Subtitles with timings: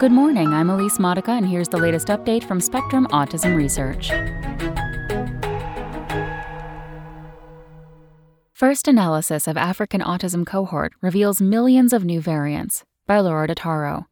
[0.00, 4.08] Good morning, I'm Elise Modica, and here's the latest update from Spectrum Autism Research.
[8.52, 14.06] First analysis of African autism cohort reveals millions of new variants by Laura Dattaro.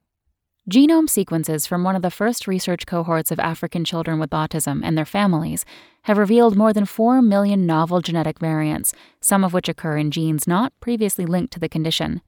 [0.71, 4.97] Genome sequences from one of the first research cohorts of African children with autism and
[4.97, 5.65] their families
[6.03, 10.47] have revealed more than 4 million novel genetic variants, some of which occur in genes
[10.47, 12.23] not previously linked to the condition.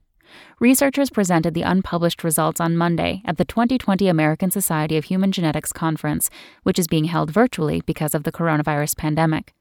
[0.59, 5.73] Researchers presented the unpublished results on Monday at the 2020 American Society of Human Genetics
[5.73, 6.29] conference,
[6.63, 9.53] which is being held virtually because of the coronavirus pandemic.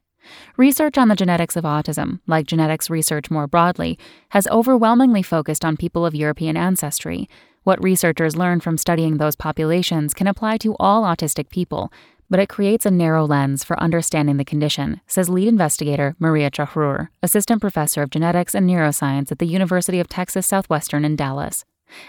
[0.56, 3.98] Research on the genetics of autism, like genetics research more broadly,
[4.30, 7.28] has overwhelmingly focused on people of European ancestry,
[7.64, 11.90] what researchers learn from studying those populations can apply to all autistic people,
[12.28, 17.08] but it creates a narrow lens for understanding the condition, says lead investigator Maria Chahrour,
[17.22, 21.64] assistant professor of genetics and neuroscience at the University of Texas Southwestern in Dallas.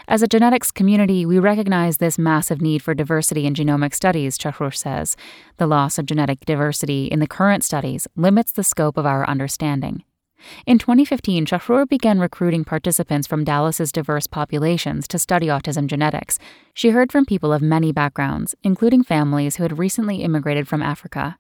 [0.08, 4.74] As a genetics community, we recognize this massive need for diversity in genomic studies, Chahrour
[4.74, 5.16] says.
[5.58, 10.04] The loss of genetic diversity in the current studies limits the scope of our understanding.
[10.66, 16.40] In 2015, Chahrour began recruiting participants from Dallas's diverse populations to study autism genetics.
[16.74, 21.38] She heard from people of many backgrounds, including families who had recently immigrated from Africa.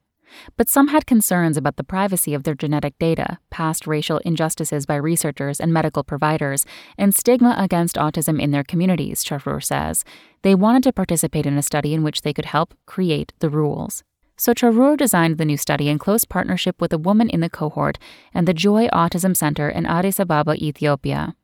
[0.57, 4.95] But some had concerns about the privacy of their genetic data, past racial injustices by
[4.95, 6.65] researchers and medical providers,
[6.97, 10.03] and stigma against autism in their communities, Chahrour says.
[10.41, 14.03] They wanted to participate in a study in which they could help create the rules.
[14.37, 17.97] So Chahrour designed the new study in close partnership with a woman in the cohort
[18.33, 21.35] and the Joy Autism Center in Addis Ababa, Ethiopia.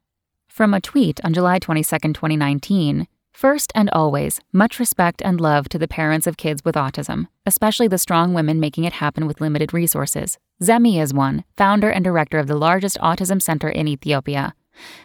[0.50, 5.80] From a tweet on July 22, 2019, First and always, much respect and love to
[5.80, 9.73] the parents of kids with autism, especially the strong women making it happen with limited
[9.73, 10.38] resources.
[10.62, 14.53] Zemi is one, founder and director of the largest autism center in Ethiopia.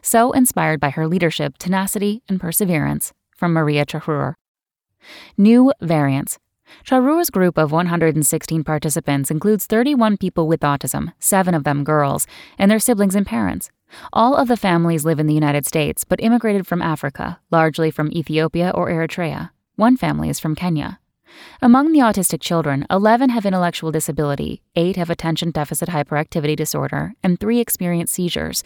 [0.03, 3.12] So inspired by her leadership, tenacity, and perseverance.
[3.37, 4.34] From Maria Chahrour.
[5.37, 6.39] New variants.
[6.84, 12.27] Chahrour's group of 116 participants includes 31 people with autism, seven of them girls,
[12.58, 13.70] and their siblings and parents.
[14.13, 18.13] All of the families live in the United States but immigrated from Africa, largely from
[18.13, 19.51] Ethiopia or Eritrea.
[19.77, 20.98] One family is from Kenya.
[21.61, 27.39] Among the autistic children, 11 have intellectual disability, 8 have attention deficit hyperactivity disorder, and
[27.39, 28.63] 3 experience seizures.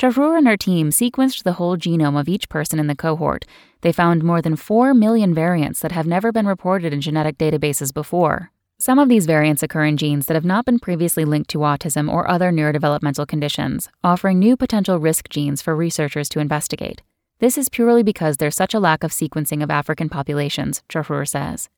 [0.00, 3.44] Chahrour and her team sequenced the whole genome of each person in the cohort.
[3.82, 7.92] They found more than 4 million variants that have never been reported in genetic databases
[7.92, 8.50] before.
[8.78, 12.10] Some of these variants occur in genes that have not been previously linked to autism
[12.10, 17.02] or other neurodevelopmental conditions, offering new potential risk genes for researchers to investigate.
[17.40, 21.68] This is purely because there's such a lack of sequencing of African populations, Chahrour says.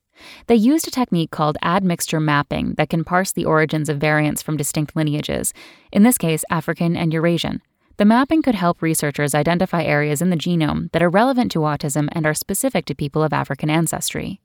[0.46, 4.56] They used a technique called admixture mapping that can parse the origins of variants from
[4.56, 5.52] distinct lineages,
[5.90, 7.62] in this case, African and Eurasian.
[8.02, 12.08] The mapping could help researchers identify areas in the genome that are relevant to autism
[12.10, 14.40] and are specific to people of African ancestry.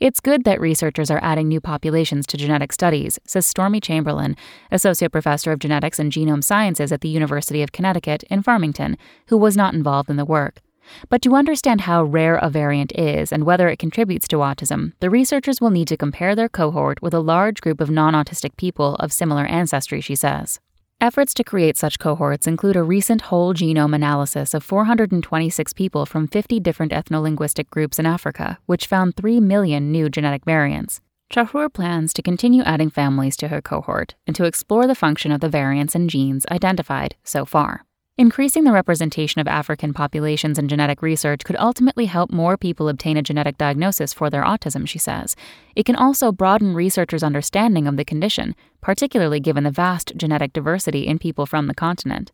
[0.00, 4.36] It's good that researchers are adding new populations to genetic studies, says Stormy Chamberlain,
[4.70, 9.38] Associate Professor of Genetics and Genome Sciences at the University of Connecticut in Farmington, who
[9.38, 10.60] was not involved in the work.
[11.08, 15.08] But to understand how rare a variant is and whether it contributes to autism, the
[15.08, 18.96] researchers will need to compare their cohort with a large group of non autistic people
[18.96, 20.60] of similar ancestry, she says.
[21.02, 26.28] Efforts to create such cohorts include a recent whole genome analysis of 426 people from
[26.28, 31.00] 50 different ethnolinguistic groups in Africa, which found 3 million new genetic variants.
[31.32, 35.40] Chahrour plans to continue adding families to her cohort and to explore the function of
[35.40, 37.86] the variants and genes identified so far.
[38.20, 43.16] Increasing the representation of African populations in genetic research could ultimately help more people obtain
[43.16, 45.34] a genetic diagnosis for their autism, she says.
[45.74, 51.06] It can also broaden researchers' understanding of the condition, particularly given the vast genetic diversity
[51.06, 52.30] in people from the continent.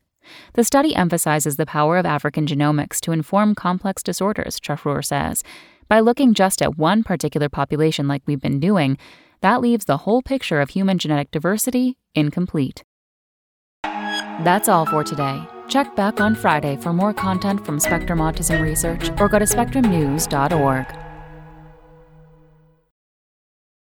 [0.54, 5.44] The study emphasizes the power of African genomics to inform complex disorders, Chahrour says.
[5.86, 8.98] By looking just at one particular population like we've been doing,
[9.41, 12.82] that leaves the whole picture of human genetic diversity incomplete.
[13.84, 15.47] That's all for today.
[15.69, 21.06] Check back on Friday for more content from Spectrum Autism Research or go to spectrumnews.org.